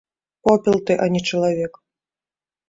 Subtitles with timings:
[0.45, 1.73] Попел ты, а не чалавек.